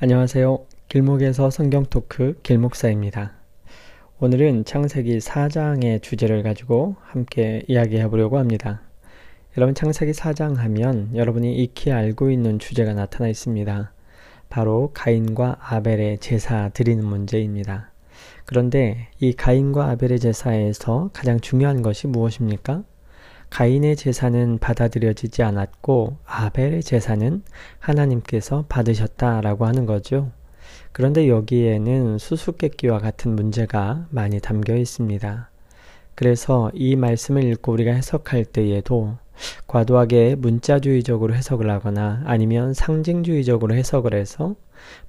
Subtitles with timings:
[0.00, 0.64] 안녕하세요.
[0.88, 3.32] 길목에서 성경 토크 길목사입니다.
[4.20, 8.80] 오늘은 창세기 4장의 주제를 가지고 함께 이야기해 보려고 합니다.
[9.56, 13.92] 여러분 창세기 4장 하면 여러분이 익히 알고 있는 주제가 나타나 있습니다.
[14.48, 17.90] 바로 가인과 아벨의 제사 드리는 문제입니다.
[18.44, 22.84] 그런데 이 가인과 아벨의 제사에서 가장 중요한 것이 무엇입니까?
[23.50, 27.42] 가인의 제사는 받아들여지지 않았고 아벨의 제사는
[27.78, 30.30] 하나님께서 받으셨다라고 하는 거죠.
[30.92, 35.50] 그런데 여기에는 수수께끼와 같은 문제가 많이 담겨 있습니다.
[36.14, 39.16] 그래서 이 말씀을 읽고 우리가 해석할 때에도
[39.68, 44.56] 과도하게 문자주의적으로 해석을 하거나 아니면 상징주의적으로 해석을 해서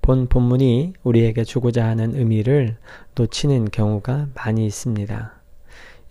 [0.02, 2.78] 본 본문이 우리에게 주고자 하는 의미를
[3.16, 5.39] 놓치는 경우가 많이 있습니다.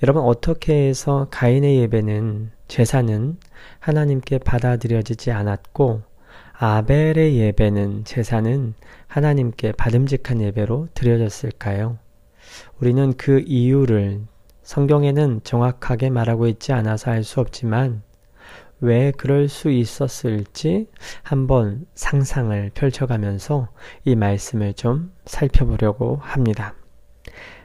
[0.02, 3.36] 여러분 어떻게 해서 가인의 예배는 제사는
[3.80, 6.02] 하나님께 받아들여지지 않았고
[6.52, 8.74] 아벨의 예배는 제사는
[9.08, 11.98] 하나님께 받음직한 예배로 드려졌을까요?
[12.80, 14.22] 우리는 그 이유를
[14.62, 18.02] 성경에는 정확하게 말하고 있지 않아서 알 수 없지만
[18.80, 20.86] 왜 그럴 수 있었을지
[21.24, 23.68] 한번 상상을 펼쳐가면서
[24.04, 26.77] 이 말씀을 좀 살펴보려고 합니다.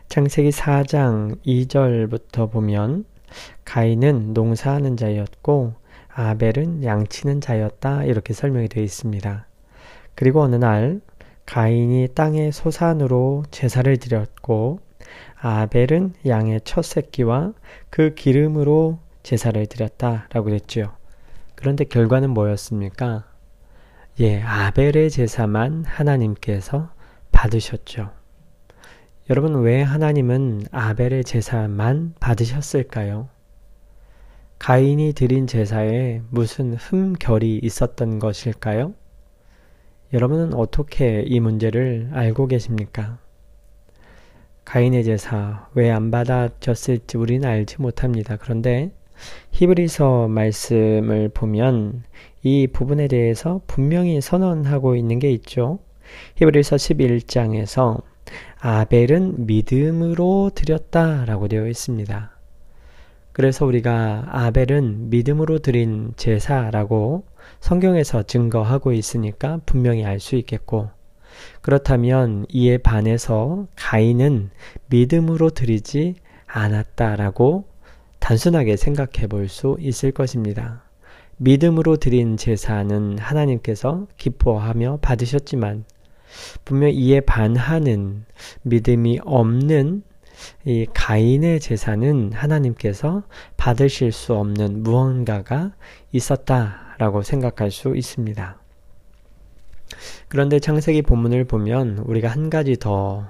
[0.10, 3.06] 창세기 4장 2절부터 보면
[3.66, 5.74] 가인은 농사하는 자였고
[6.10, 9.48] 아벨은 양치는 자였다 이렇게 설명이 되어 있습니다.
[10.16, 11.02] 그리고 어느 날
[11.46, 14.80] 가인이 땅의 소산으로 제사를 드렸고
[15.40, 17.54] 아벨은 양의 첫 새끼와
[17.90, 20.96] 그 기름으로 제사를 드렸다라고 했죠.
[21.56, 23.26] 그런데 결과는 뭐였습니까?
[24.20, 26.92] 예, 아벨의 제사만 하나님께서
[27.32, 28.23] 받으셨죠.
[29.30, 33.30] 여러분, 왜 하나님은 아벨의 제사만 받으셨을까요?
[34.60, 38.94] 가인이 드린 제사에 무슨 흠결이 있었던 것일까요?
[40.14, 43.18] 여러분은 어떻게 이 문제를 알고 계십니까?
[44.66, 48.38] 가인의 제사 왜 안 받아졌을지 우리는 알지 못합니다.
[48.38, 48.92] 그런데
[49.52, 52.04] 히브리서 말씀을 보면
[52.44, 55.80] 이 부분에 대해서 분명히 선언하고 있는 게 있죠.
[56.36, 58.02] 히브리서 11장에서
[58.66, 62.32] 아벨은 믿음으로 드렸다 라고 되어 있습니다.
[63.34, 67.26] 그래서 우리가 아벨은 믿음으로 드린 제사라고
[67.60, 70.92] 성경에서 증거하고 있으니까 분명히 알 수 있겠고,
[71.60, 74.50] 그렇다면 이에 반해서 가인은
[74.88, 76.16] 믿음으로 드리지
[76.48, 77.66] 않았다라고
[78.20, 80.84] 단순하게 생각해 볼 수 있을 것입니다.
[81.36, 85.84] 믿음으로 드린 제사는 하나님께서 기뻐하며 받으셨지만
[86.66, 88.26] 분명 이에 반하는
[88.64, 90.04] 믿음이 없는
[90.66, 93.24] 이 가인의 제사는 하나님께서
[93.58, 95.72] 받으실 수 없는 무언가가
[96.12, 98.60] 있었다라고 생각할 수 있습니다.
[100.28, 103.28] 그런데 창세기 본문을 보면 우리가 한 가지 더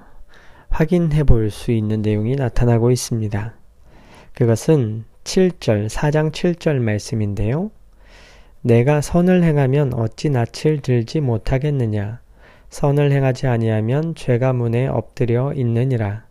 [0.69, 3.53] 확인해 볼 수 있는 내용이 나타나고 있습니다.
[4.33, 7.69] 그것은 7절, 4장 7절 말씀인데요.
[8.61, 12.22] 내가 선을 행하면 어찌 낯을 들지 못하겠느냐?
[12.73, 16.25] 선을 행하지 아니하면 죄가 문에 엎드려 있느니라.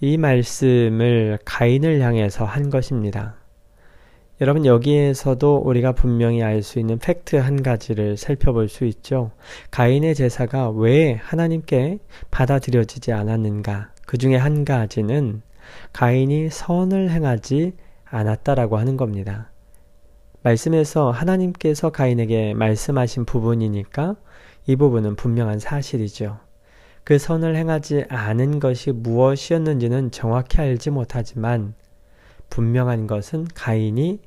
[0.00, 3.36] 이 말씀을 가인을 향해서 한 것입니다.
[4.40, 9.30] 여러분 여기에서도 우리가 분명히 알 수 있는 팩트 한 가지를 살펴볼 수 있죠.
[9.70, 12.00] 가인의 제사가 왜 하나님께
[12.32, 13.92] 받아들여지지 않았는가?
[14.08, 15.42] 그 중에 한 가지는
[15.92, 17.74] 가인이 선을 행하지
[18.06, 19.52] 않았다라고 하는 겁니다.
[20.42, 24.16] 말씀에서 하나님께서 가인에게 말씀하신 부분이니까
[24.68, 26.40] 이 부분은 분명한 사실이죠.
[27.02, 31.72] 그 선을 행하지 않은 것이 무엇이었는지는 정확히 알지 못하지만
[32.50, 34.20] 분명한 것은 가인이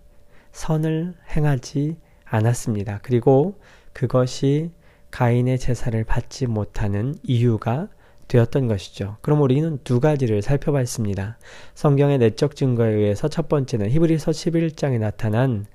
[0.51, 3.01] 선을 행하지 않았습니다.
[3.03, 3.59] 그리고
[3.93, 4.71] 그것이
[5.11, 7.87] 가인의 제사를 받지 못하는 이유가
[8.31, 9.17] 되었던 것이죠.
[9.21, 11.37] 그럼 우리는 두 가지를 살펴봤습니다.
[11.75, 15.65] 성경의 내적 증거에 의해서 첫 번째는 히브리서 11장에 나타난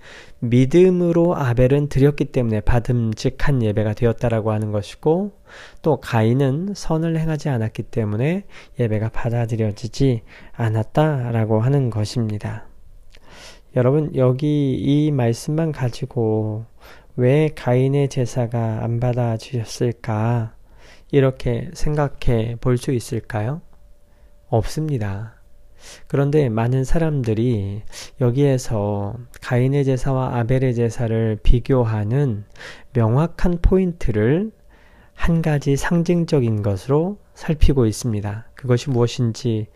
[0.41, 5.33] 믿음으로 아벨은 드렸기 때문에 받음직한 예배가 되었다라고 하는 것이고
[5.83, 8.45] 또 가인은 선을 행하지 않았기 때문에
[8.81, 10.23] 예배가 받아들여지지
[10.53, 12.67] 않았다라고 하는 것입니다.
[13.77, 16.65] 여러분 여기 이 말씀만 가지고
[17.17, 20.56] 왜 가인의 제사가 안 받아주셨을까?
[21.11, 23.63] 이렇게 생각해 볼 수 있을까요?
[24.49, 25.35] 없습니다.
[26.09, 27.83] 그런데 많은 사람들이
[28.21, 32.45] 여기에서 가인의 제사와 아벨의 제사를 비교하는
[32.93, 34.51] 명확한 포인트를
[35.15, 38.49] 한 가지 상징적인 것으로 살피고 있습니다.
[38.55, 39.69] 그것이 무엇인지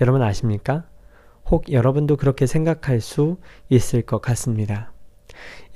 [0.00, 0.84] 여러분 아십니까?
[1.50, 3.36] 혹 여러분도 그렇게 생각할 수
[3.68, 4.92] 있을 것 같습니다.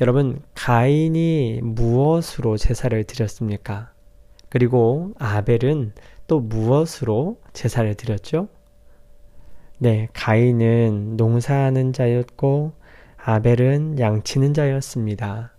[0.01, 3.93] 여러분, 가인이 무엇으로 제사를 드렸습니까?
[4.51, 5.93] 그리고 아벨은
[6.27, 8.49] 또 무엇으로 제사를 드렸죠?
[9.79, 12.73] 네, 가인은 농사하는 자였고
[13.17, 15.53] 아벨은 양치는 자였습니다.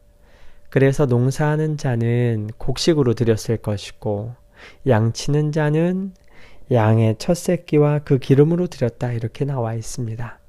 [0.69, 4.35] 그래서 농사하는 자는 곡식으로 드렸을 것이고
[4.87, 6.13] 양치는 자는
[6.71, 10.39] 양의 첫 새끼와 그 기름으로 드렸다 이렇게 나와 있습니다.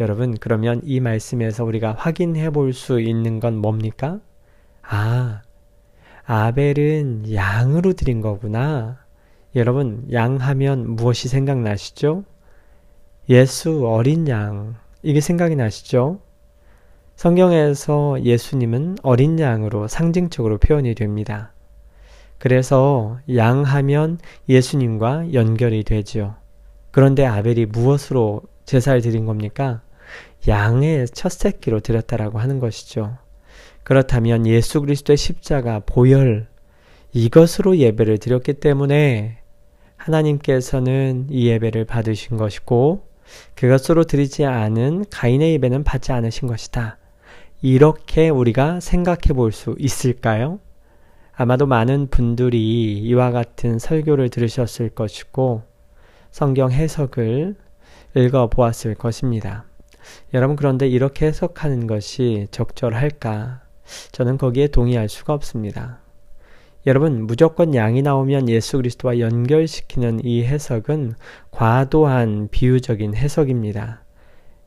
[0.00, 4.20] 여러분 그러면 이 말씀에서 우리가 확인해 볼 수 있는 건 뭡니까?
[4.82, 5.42] 아,
[6.26, 8.98] 아벨은 양으로 드린 거구나.
[9.54, 12.24] 여러분 양하면 무엇이 생각나시죠?
[13.28, 16.20] 예수 어린 양 이게 생각이 나시죠?
[17.14, 21.52] 성경에서 예수님은 어린 양으로 상징적으로 표현이 됩니다.
[22.38, 24.18] 그래서 양하면
[24.48, 26.34] 예수님과 연결이 되죠.
[26.90, 29.80] 그런데 아벨이 무엇으로 제사를 드린 겁니까?
[30.48, 33.16] 양의 첫 새끼로 드렸다라고 하는 것이죠.
[33.86, 36.48] 그렇다면 예수 그리스도의 십자가 보혈
[37.12, 39.38] 이것으로 예배를 드렸기 때문에
[39.96, 43.06] 하나님께서는 이 예배를 받으신 것이고
[43.54, 46.98] 그것으로 드리지 않은 가인의 예배는 받지 않으신 것이다.
[47.62, 50.58] 이렇게 우리가 생각해 볼 수 있을까요?
[51.32, 55.62] 아마도 많은 분들이 이와 같은 설교를 들으셨을 것이고
[56.32, 57.54] 성경 해석을
[58.16, 59.64] 읽어 보았을 것입니다.
[60.34, 63.65] 여러분 그런데 이렇게 해석하는 것이 적절할까?
[64.12, 66.00] 저는 거기에 동의할 수가 없습니다.
[66.86, 71.14] 여러분 무조건 양이 나오면 예수 그리스도와 연결시키는 이 해석은
[71.50, 74.04] 과도한 비유적인 해석입니다.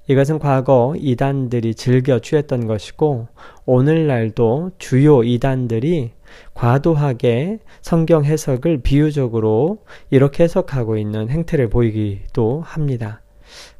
[0.10, 3.28] 이것은 과거 이단들이 즐겨 취했던 것이고
[3.66, 6.12] 오늘날도 주요 이단들이
[6.56, 13.22] 과도하게 성경 해석을 비유적으로 이렇게 해석하고 있는 행태를 보이기도 합니다.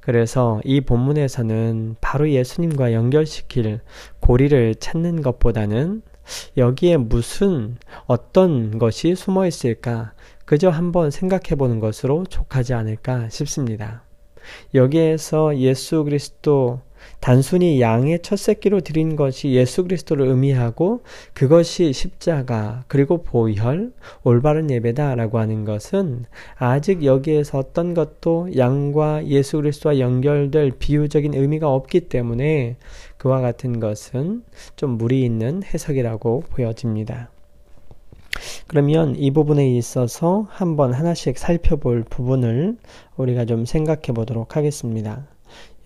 [0.10, 3.80] 그래서 이 본문에서는 바로 예수님과 연결시킬
[4.20, 6.02] 고리를 찾는 것보다는
[6.58, 7.78] 여기에 무슨
[8.08, 10.14] 어떤 것이 숨어 있을까
[10.46, 14.02] 그저 한번 생각해 보는 것으로 족하지 않을까 싶습니다.
[14.74, 16.82] 여기에서 예수 그리스도
[17.20, 21.02] 단순히 양의 첫 새끼로 드린 것이 예수 그리스도를 의미하고
[21.34, 23.92] 그것이 십자가 그리고 보혈
[24.24, 26.26] 올바른 예배다라고 하는 것은
[26.56, 32.78] 아직 여기에서 어떤 것도 양과 예수 그리스도와 연결될 비유적인 의미가 없기 때문에
[33.18, 34.44] 그와 같은 것은
[34.76, 37.30] 좀 무리 있는 해석이라고 보여집니다.
[38.68, 42.78] 그러면 이 부분에 있어서 한번 하나씩 살펴볼 부분을
[43.18, 45.28] 우리가 좀 생각해 보도록 하겠습니다.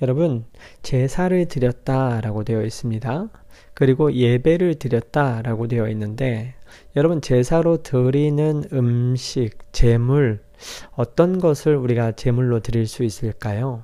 [0.01, 0.45] 여러분,
[0.81, 3.29] 제사를 드렸다 라고 되어 있습니다.
[3.73, 6.55] 그리고 예배를 드렸다 라고 되어 있는데,
[6.95, 10.41] 여러분, 제사로 드리는 음식, 제물,
[10.95, 13.83] 어떤 것을 우리가 제물로 드릴 수 있을까요?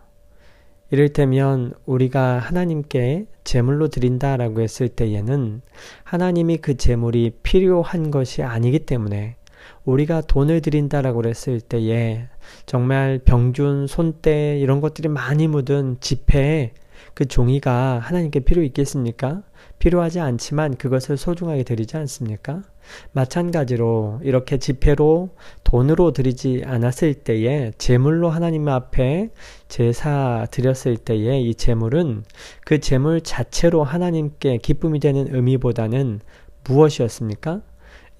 [0.91, 5.61] 이를테면 우리가 하나님께 제물로 드린다라고 했을 때에는
[6.03, 9.35] 하나님이 그 제물이 필요한 것이 아니기 때문에
[9.89, 12.27] 우리가 돈을 드린다라고 그랬을 때에
[12.65, 16.73] 정말 병준, 손때 이런 것들이 많이 묻은 지폐에
[17.13, 19.41] 그 종이가 하나님께 필요 있겠습니까?
[19.79, 22.61] 필요하지 않지만 그것을 소중하게 드리지 않습니까?
[23.13, 25.29] 마찬가지로 이렇게 지폐로
[25.63, 29.29] 돈으로 드리지 않았을 때에 제물로 하나님 앞에
[29.67, 32.23] 제사 드렸을 때에 이 제물은
[32.65, 36.19] 그 제물 자체로 하나님께 기쁨이 되는 의미보다는
[36.67, 37.61] 무엇이었습니까?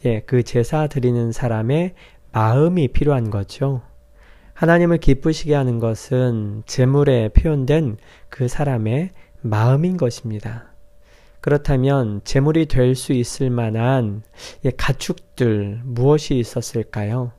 [0.05, 1.93] 예, 그 제사 드리는 사람의
[2.31, 3.81] 마음이 필요한 거죠.
[4.53, 7.97] 하나님을 기쁘시게 하는 것은 제물에 표현된
[8.29, 10.73] 그 사람의 마음인 것입니다.
[11.41, 14.23] 그렇다면 재물이 될 수 있을 만한
[14.77, 17.31] 가축들 무엇이 있었을까요?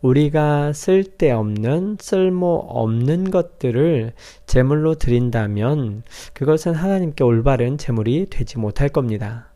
[0.00, 4.12] 우리가 쓸데없는 쓸모없는 것들을
[4.46, 6.02] 제물로 드린다면
[6.34, 9.53] 그것은 하나님께 올바른 제물이 되지 못할 겁니다.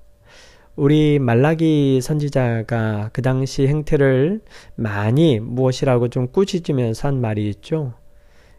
[0.79, 4.41] 우리 말라기 선지자가 그 당시 행태를
[4.77, 7.95] 많이 무엇이라고 좀 꾸짖으면서 한 말이 있죠.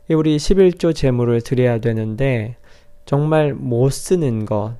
[0.10, 2.58] 우리 11조 제물을 드려야 되는데
[3.06, 4.76] 정말 못 쓰는 것,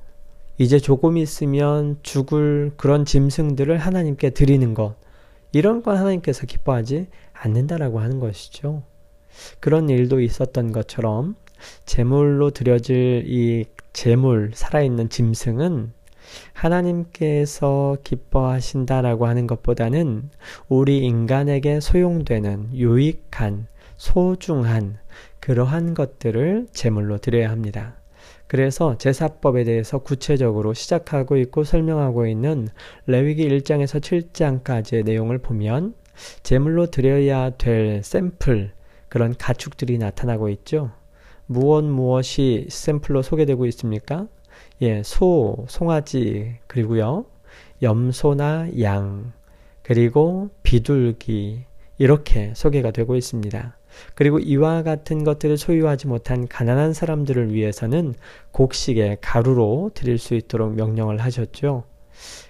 [0.58, 4.96] 이제 조금 있으면 죽을 그런 짐승들을 하나님께 드리는 것.
[5.52, 8.82] 이런 건 하나님께서 기뻐하지 않는다라고 하는 것이죠.
[9.60, 11.36] 그런 일도 있었던 것처럼
[11.86, 15.99] 제물로 드려질 이 제물, 살아있는 짐승은
[16.52, 20.30] 하나님께서 기뻐하신다라고 하는 것보다는
[20.68, 24.98] 우리 인간에게 소용되는 유익한, 소중한
[25.40, 27.96] 그러한 것들을 제물로 드려야 합니다.
[28.46, 32.68] 그래서 제사법에 대해서 구체적으로 시작하고 있고 설명하고 있는
[33.06, 35.94] 레위기 1장에서 7장까지의 내용을 보면
[36.42, 38.72] 제물로 드려야 될 샘플
[39.08, 40.90] 그런 가축들이 나타나고 있죠.
[41.46, 44.26] 무엇 무엇이 샘플로 소개되고 있습니까?
[44.82, 47.26] 예, 소, 송아지, 그리고요.
[47.82, 49.32] 염소나 양,
[49.82, 51.64] 그리고 비둘기
[51.98, 53.76] 이렇게 소개가 되고 있습니다.
[54.14, 58.14] 그리고 이와 같은 것들을 소유하지 못한 가난한 사람들을 위해서는
[58.52, 61.84] 곡식의 가루로 드릴 수 있도록 명령을 하셨죠.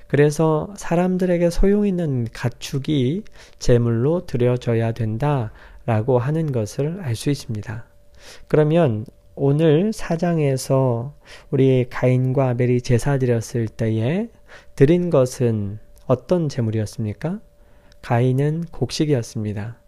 [0.06, 3.22] 그래서 사람들에게 소용 있는 가축이
[3.58, 7.84] 제물로 드려져야 된다라고 하는 것을 알 수 있습니다.
[8.48, 11.14] 그러면 오늘 사장에서
[11.50, 14.28] 우리 가인과 아벨이 제사 드렸을 때에
[14.74, 17.40] 드린 것은 어떤 제물이었습니까?
[18.02, 19.78] 가인은 곡식이었습니다.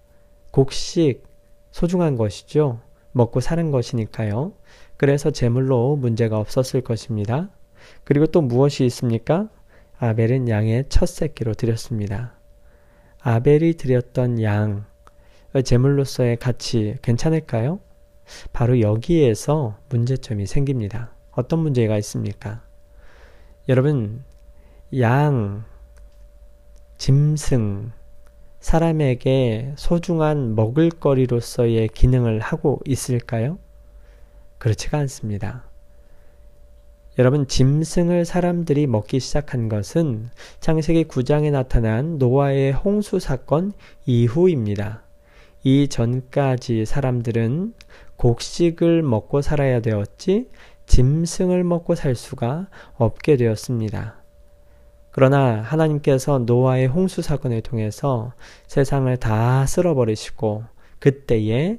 [0.53, 1.25] 곡식
[1.71, 2.81] 소중한 것이죠.
[3.13, 4.53] 먹고 사는 것이니까요.
[4.97, 7.51] 그래서 제물로 문제가 없었을 것입니다.
[8.05, 9.49] 그리고 또 무엇이 있습니까?
[9.99, 12.35] 아벨은 양의 첫 새끼로 드렸습니다.
[13.21, 14.85] 아벨이 드렸던 양,
[15.65, 17.81] 제물로서의 가치 괜찮을까요?
[18.53, 21.11] 바로 여기에서 문제점이 생깁니다.
[21.33, 22.63] 어떤 문제가 있습니까?
[23.69, 24.25] 여러분,
[24.99, 25.65] 양,
[26.99, 27.93] 짐승,
[28.61, 33.59] 사람에게 소중한 먹을거리로서의 기능을 하고 있을까요?
[34.59, 35.65] 그렇지가 않습니다.
[37.19, 43.73] 여러분, 짐승을 사람들이 먹기 시작한 것은 창세기 9장에 나타난 노아의 홍수 사건
[44.07, 45.03] 이후입니다.
[45.65, 47.75] 이 전까지 사람들은
[48.23, 50.49] 곡식을 먹고 살아야 되었지
[50.87, 54.23] 짐승을 먹고 살 수가 없게 되었습니다.
[55.11, 58.33] 그러나 하나님께서 노아의 홍수 사건을 통해서
[58.69, 60.63] 세상을 다 쓸어버리시고
[61.01, 61.79] 그때에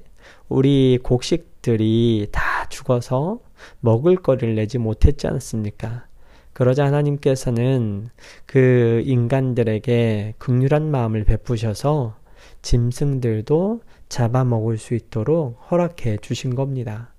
[0.50, 3.40] 우리 곡식들이 다 죽어서
[3.80, 6.08] 먹을 거리를 내지 못했지 않습니까?
[6.52, 8.10] 그러자 하나님께서는
[8.46, 12.18] 그 인간들에게 극률한 마음을 베푸셔서
[12.62, 13.82] 짐승들도
[14.14, 17.12] 잡아먹을 수 있도록 허락해 주신 겁니다.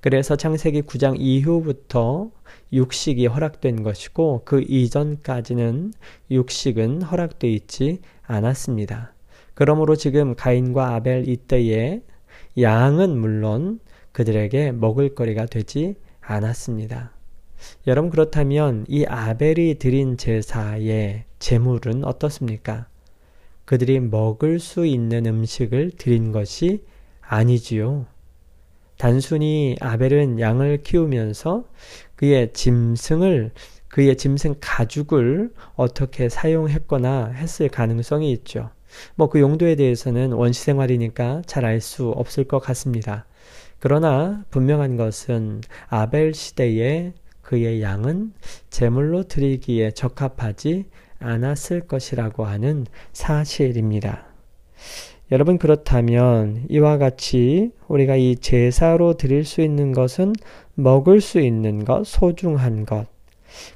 [0.00, 2.30] 그래서 창세기 9장 이후부터
[2.72, 5.92] 육식이 허락된 것이고 그 이전까지는
[6.30, 9.12] 육식은 허락되어 있지 않았습니다.
[9.54, 12.02] 그러므로 지금 가인과 아벨 이때에
[12.60, 13.80] 양은 물론
[14.12, 17.10] 그들에게 먹을 거리가 되지 않았습니다.
[17.88, 22.86] 여러분 그렇다면 이 아벨이 드린 제사의 제물은 어떻습니까?
[23.66, 26.84] 그들이 먹을 수 있는 음식을 드린 것이
[27.20, 28.06] 아니지요.
[28.98, 31.64] 단순히 아벨은 양을 키우면서
[32.14, 33.52] 그의 짐승을
[33.88, 38.70] 그의 짐승 가죽을 어떻게 사용했거나 했을 가능성이 있죠.
[39.16, 43.26] 뭐 그 용도에 대해서는 원시 생활이니까 잘 알 수 없을 것 같습니다.
[43.78, 48.32] 그러나 분명한 것은 아벨 시대에 그의 양은
[48.70, 50.86] 제물로 드리기에 적합하지
[51.18, 54.26] 않았을 것이라고 하는 사실입니다.
[55.32, 60.34] 여러분 그렇다면 이와 같이 우리가 이 제사로 드릴 수 있는 것은
[60.74, 63.06] 먹을 수 있는 것, 소중한 것.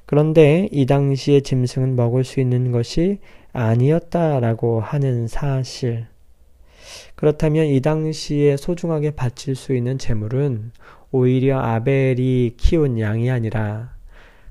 [0.06, 3.18] 그런데 이 당시에 짐승은 먹을 수 있는 것이
[3.52, 6.06] 아니었다라고 하는 사실.
[7.16, 10.72] 그렇다면 이 당시에 소중하게 바칠 수 있는 제물은
[11.10, 13.94] 오히려 아벨이 키운 양이 아니라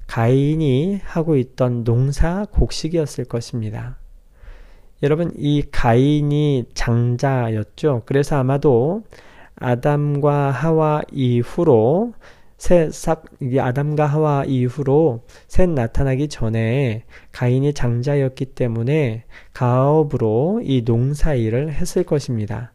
[0.10, 4.00] 가인이 하고 있던 농사 곡식이었을 것입니다.
[5.04, 8.01] 여러분 이 가인이 장자였죠.
[8.08, 9.04] 그래서 아마도
[9.56, 12.13] 아담과 하와 이후로
[12.58, 13.25] 새싹
[13.60, 22.74] 아담과 하와 이후로 셋 나타나기 전에 가인이 장자였기 때문에 가업으로 이 농사 일을 했을 것입니다.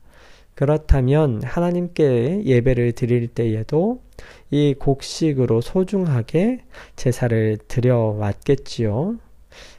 [0.55, 4.03] 그렇다면 하나님께 예배를 드릴 때에도
[4.51, 6.61] 이 곡식으로 소중하게
[6.97, 9.17] 제사를 드려 왔겠지요.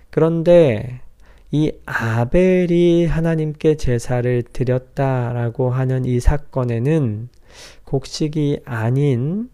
[0.10, 1.02] 그런데
[1.52, 7.30] 이 아벨이 하나님께 제사를 드렸다라고 하는 이 사건에는
[7.86, 9.50] 곡식이 아닌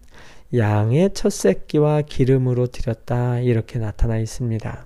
[0.55, 4.85] 양의 첫 새끼와 기름으로 드렸다 이렇게 나타나 있습니다.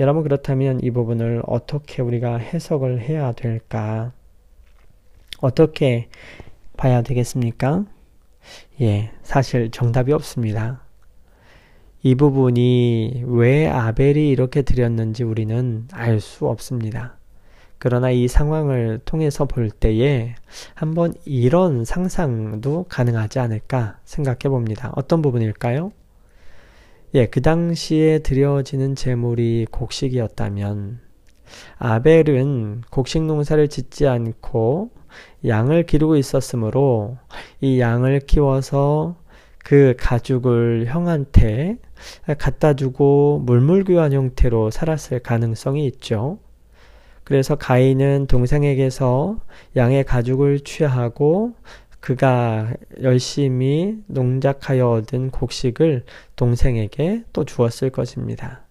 [0.00, 4.12] 여러분 그렇다면 이 부분을 어떻게 우리가 해석을 해야 될까?
[5.42, 6.08] 어떻게
[6.76, 7.84] 봐야 되겠습니까?
[8.80, 10.84] 예, 사실 정답이 없습니다.
[12.02, 17.18] 이 부분이 왜 아벨이 이렇게 드렸는지 우리는 알 수 없습니다.
[17.78, 20.36] 그러나 이 상황을 통해서 볼 때에
[20.74, 24.92] 한번 이런 상상도 가능하지 않을까 생각해 봅니다.
[24.94, 25.90] 어떤 부분일까요?
[27.14, 31.00] 예, 그 당시에 드려지는 제물이 곡식이었다면
[31.78, 34.90] 아벨은 곡식 농사를 짓지 않고
[35.46, 37.16] 양을 기르고 있었으므로
[37.60, 39.16] 이 양을 키워서
[39.64, 41.76] 그 가죽을 형한테
[42.38, 46.38] 갖다 주고 물물교환 형태로 살았을 가능성이 있죠.
[47.24, 49.38] 그래서 가인은 동생에게서
[49.76, 51.54] 양의 가죽을 취하고
[52.00, 56.04] 그가 열심히 농작하여 얻은 곡식을
[56.34, 58.61] 동생에게 또 주었을 것입니다.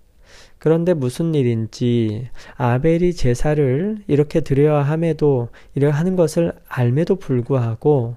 [0.62, 8.15] 그런데 무슨 일인지 아벨이 제사를 이렇게 드려야 함에도 이렇게 하는 것을 알매도 불구하고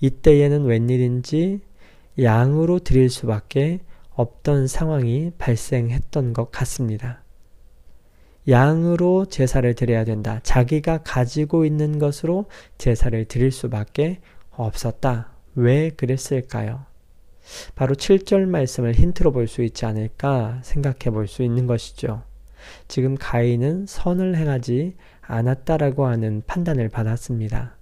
[0.00, 1.60] 이때에는 웬일인지
[2.20, 7.22] 양으로 드릴 수밖에 없던 상황이 발생했던 것 같습니다.
[8.46, 10.40] 양으로 제사를 드려야 된다.
[10.42, 12.44] 자기가 가지고 있는 것으로
[12.76, 15.30] 제사를 드릴 수밖에 없었다.
[15.54, 16.84] 왜 그랬을까요?
[17.74, 22.22] 바로 7절 말씀을 힌트로 볼 수 있지 않을까 생각해 볼 수 있는 것이죠.
[22.88, 27.76] 지금 가인은 선을 행하지 않았다라고 하는 판단을 받았습니다.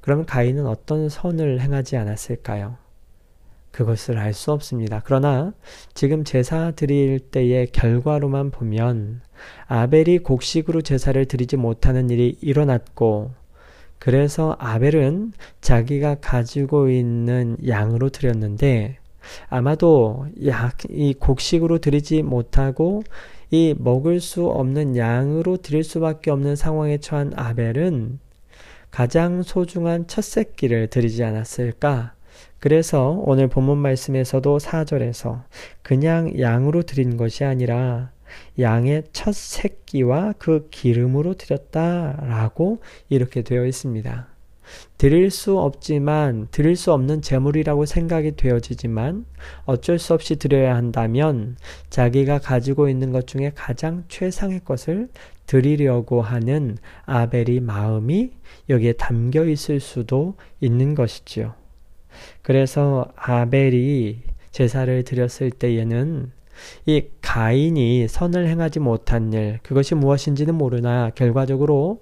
[0.00, 2.76] 그러면 가인은 어떤 선을 행하지 않았을까요?
[3.72, 5.02] 그것을 알 수 없습니다.
[5.04, 5.52] 그러나
[5.92, 9.20] 지금 제사 드릴 때의 결과로만 보면
[9.66, 13.32] 아벨이 곡식으로 제사를 드리지 못하는 일이 일어났고
[13.98, 18.98] 그래서 아벨은 자기가 가지고 있는 양으로 드렸는데
[19.48, 23.02] 아마도 이 곡식으로 드리지 못하고
[23.50, 28.18] 이 먹을 수 없는 양으로 드릴 수밖에 없는 상황에 처한 아벨은
[28.90, 32.14] 가장 소중한 첫 새끼를 드리지 않았을까?
[32.58, 35.42] 그래서 오늘 본문 말씀에서도 4절에서
[35.82, 38.10] 그냥 양으로 드린 것이 아니라
[38.58, 44.28] 양의 첫 새끼와 그 기름으로 드렸다라고 이렇게 되어 있습니다.
[44.98, 49.24] 드릴 수 없지만 드릴 수 없는 재물이라고 생각이 되어지지만
[49.64, 51.56] 어쩔 수 없이 드려야 한다면
[51.90, 55.08] 자기가 가지고 있는 것 중에 가장 최상의 것을
[55.46, 58.32] 드리려고 하는 아벨이 마음이
[58.68, 61.54] 여기에 담겨 있을 수도 있는 것이지요.
[62.42, 64.18] 그래서 아벨이
[64.50, 66.32] 제사를 드렸을 때에는
[66.86, 72.00] 이 가인이 선을 행하지 못한 일, 그것이 무엇인지는 모르나 결과적으로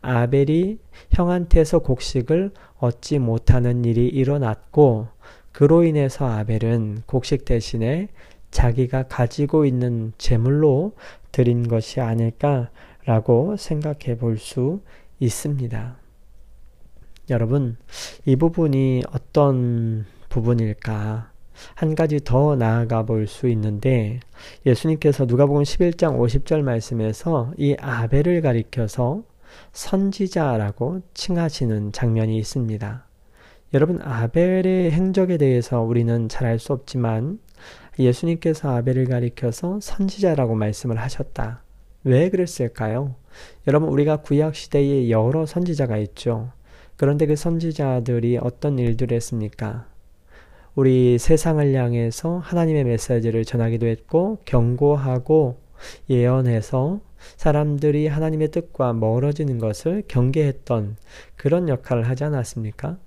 [0.00, 0.78] 아벨이
[1.10, 5.08] 형한테서 곡식을 얻지 못하는 일이 일어났고,
[5.52, 8.08] 그로 인해서 아벨은 곡식 대신에
[8.50, 10.92] 자기가 가지고 있는 재물로
[11.32, 14.80] 드린 것이 아닐까라고 생각해 볼 수
[15.20, 15.96] 있습니다.
[17.30, 17.76] 여러분,
[18.26, 21.33] 이 부분이 어떤 부분일까?
[21.74, 24.20] 한 가지 더 나아가 볼 수 있는데
[24.66, 29.22] 예수님께서 누가복음 11장 50절 말씀에서 이 아벨을 가리켜서
[29.72, 33.06] 선지자라고 칭하시는 장면이 있습니다.
[33.72, 37.38] 여러분 아벨의 행적에 대해서 우리는 잘 알 수 없지만
[37.98, 41.62] 예수님께서 아벨을 가리켜서 선지자라고 말씀을 하셨다.
[42.04, 43.14] 왜 그랬을까요?
[43.66, 46.50] 여러분 우리가 구약 시대에 여러 선지자가 있죠.
[46.96, 49.86] 그런데 그 선지자들이 어떤 일들을 했습니까?
[50.74, 55.56] 우리 세상을 향해서 하나님의 메시지를 전하기도 했고, 경고하고
[56.10, 57.00] 예언해서
[57.36, 60.96] 사람들이 하나님의 뜻과 멀어지는 것을 경계했던
[61.36, 62.98] 그런 역할을 하지 않았습니까?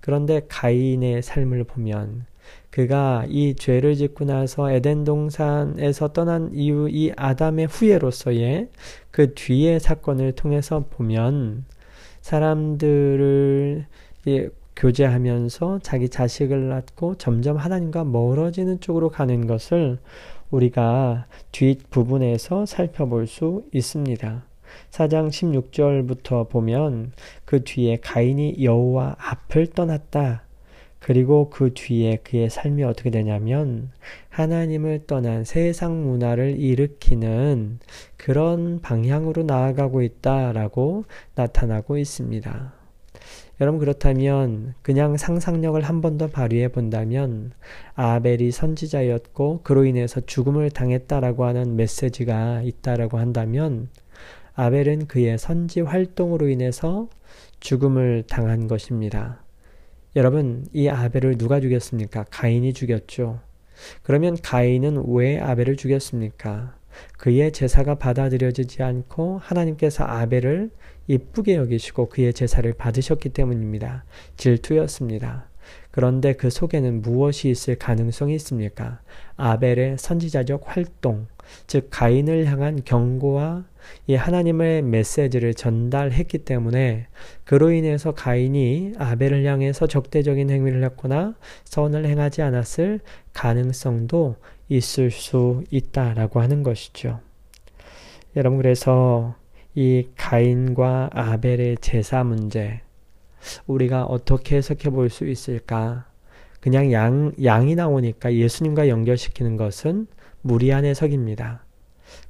[0.00, 2.26] 그런데 가인의 삶을 보면
[2.70, 8.68] 그가 이 죄를 짓고 나서 에덴 동산에서 떠난 이후 이 아담의 후예로서의
[9.10, 11.64] 그 뒤의 사건을 통해서 보면
[12.20, 13.86] 사람들을
[14.76, 19.98] 교제하면서 자기 자식을 낳고 점점 하나님과 멀어지는 쪽으로 가는 것을
[20.50, 24.44] 우리가 뒷부분에서 살펴볼 수 있습니다.
[24.90, 27.12] 4장 16절부터 보면
[27.44, 30.42] 그 뒤에 가인이 여호와 앞을 떠났다.
[30.98, 33.92] 그리고 그 뒤에 그의 삶이 어떻게 되냐면
[34.28, 37.78] 하나님을 떠난 세상 문화를 일으키는
[38.16, 41.04] 그런 방향으로 나아가고 있다라고
[41.36, 42.75] 나타나고 있습니다.
[43.60, 47.52] 여러분 그렇다면 그냥 상상력을 한 번 더 발휘해 본다면
[47.94, 53.88] 아벨이 선지자였고 그로 인해서 죽음을 당했다라고 하는 메시지가 있다라고 한다면
[54.54, 57.08] 아벨은 그의 선지 활동으로 인해서
[57.60, 59.42] 죽음을 당한 것입니다.
[60.16, 62.24] 여러분, 이 아벨을 누가 죽였습니까?
[62.30, 63.40] 가인이 죽였죠.
[64.02, 66.74] 그러면 가인은 왜 아벨을 죽였습니까?
[67.18, 70.70] 그의 제사가 받아들여지지 않고 하나님께서 아벨을
[71.06, 74.04] 이쁘게 여기시고 그의 제사를 받으셨기 때문입니다.
[74.36, 75.48] 질투였습니다.
[75.90, 79.00] 그런데 그 속에는 무엇이 있을 가능성이 있습니까?
[79.36, 81.26] 아벨의 선지자적 활동,
[81.66, 83.64] 즉 가인을 향한 경고와
[84.06, 87.06] 이 하나님의 메시지를 전달했기 때문에
[87.44, 93.00] 그로 인해서 가인이 아벨을 향해서 적대적인 행위를 했거나 선을 행하지 않았을
[93.32, 94.36] 가능성도
[94.68, 97.20] 있을 수 있다라고 하는 것이죠.
[98.36, 99.34] 여러분 그래서
[99.74, 102.80] 이 가인과 아벨의 제사 문제
[103.66, 106.06] 우리가 어떻게 해석해 볼 수 있을까?
[106.60, 110.06] 그냥 양, 양이 나오니까 예수님과 연결시키는 것은
[110.42, 111.65] 무리한 해석입니다.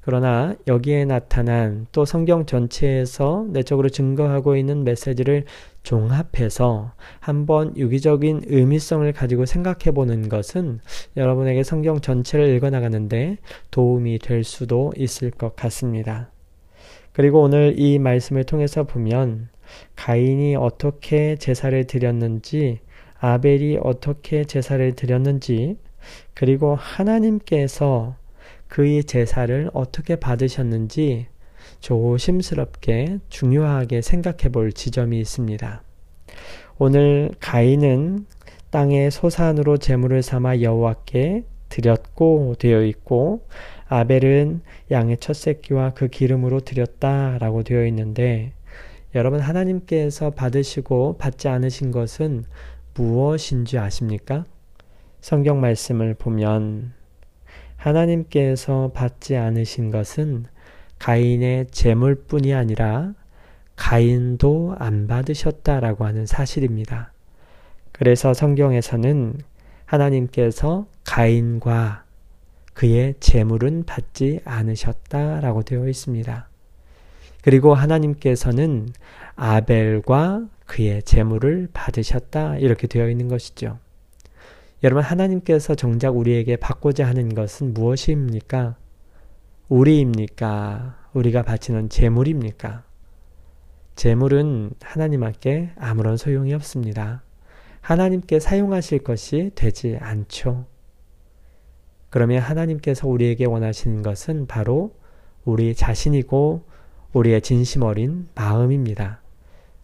[0.00, 5.44] 그러나 여기에 나타난 또 성경 전체에서 내적으로 증거하고 있는 메시지를
[5.82, 10.80] 종합해서 한번 유기적인 의미성을 가지고 생각해 보는 것은
[11.16, 13.38] 여러분에게 성경 전체를 읽어 나가는데
[13.70, 16.30] 도움이 될 수도 있을 것 같습니다.
[17.12, 19.48] 그리고 오늘 이 말씀을 통해서 보면
[19.96, 22.80] 가인이 어떻게 제사를 드렸는지
[23.18, 25.78] 아벨이 어떻게 제사를 드렸는지
[26.34, 28.16] 그리고 하나님께서
[28.68, 31.26] 그의 제사를 어떻게 받으셨는지
[31.80, 35.82] 조심스럽게 중요하게 생각해 볼 지점이 있습니다.
[36.78, 38.26] 오늘 가인은
[38.70, 43.46] 땅의 소산으로 제물을 삼아 여호와께 드렸고 되어 있고
[43.88, 48.52] 아벨은 양의 첫 새끼와 그 기름으로 드렸다라고 되어 있는데
[49.14, 52.44] 여러분 하나님께서 받으시고 받지 않으신 것은
[52.94, 54.44] 무엇인지 아십니까?
[55.20, 56.92] 성경 말씀을 보면
[57.86, 60.46] 하나님께서 받지 않으신 것은
[60.98, 63.12] 가인의 재물뿐이 아니라
[63.76, 67.12] 가인도 안 받으셨다라고 하는 사실입니다.
[67.92, 69.38] 그래서 성경에서는
[69.84, 72.04] 하나님께서 가인과
[72.74, 76.48] 그의 재물은 받지 않으셨다라고 되어 있습니다.
[77.42, 78.88] 그리고 하나님께서는
[79.36, 83.78] 아벨과 그의 재물을 받으셨다 이렇게 되어 있는 것이죠.
[84.82, 88.76] 여러분 하나님께서 정작 우리에게 받고자 하는 것은 무엇입니까?
[89.70, 90.98] 우리입니까?
[91.14, 92.84] 우리가 바치는 재물입니까?
[93.94, 97.22] 재물은 하나님께 아무런 소용이 없습니다.
[97.80, 100.66] 하나님께 사용하실 것이 되지 않죠.
[102.10, 104.94] 그러면 하나님께서 우리에게 원하시는 것은 바로
[105.46, 106.64] 우리 자신이고
[107.14, 109.22] 우리의 진심 어린 마음입니다.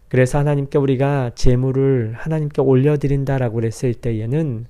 [0.07, 4.67] 그래서 하나님께 우리가 재물을 하나님께 올려드린다라고 그랬을 때에는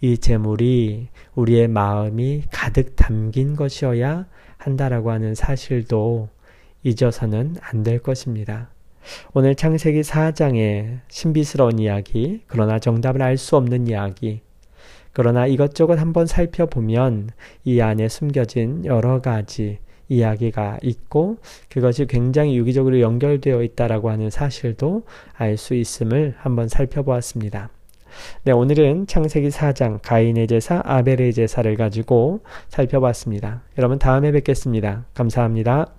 [0.00, 6.28] 이 재물이 우리의 마음이 가득 담긴 것이어야 한다라고 하는 사실도
[6.84, 8.70] 잊어서는 안 될 것입니다.
[9.32, 14.40] 오늘 창세기 4장의 신비스러운 이야기, 그러나 정답을 알 수 없는 이야기,
[15.12, 17.30] 그러나 이것저것 한번 살펴보면
[17.64, 25.02] 이 안에 숨겨진 여러 가지 이야기가 있고 그것이 굉장히 유기적으로 연결되어 있다라고 하는 사실도
[25.34, 27.70] 알 수 있음을 한번 살펴보았습니다.
[28.44, 33.62] 네, 오늘은 창세기 4장 가인의 제사, 아벨의 제사를 가지고 살펴봤습니다.
[33.78, 35.04] 여러분 다음에 뵙겠습니다.
[35.14, 35.92] 감사합니다.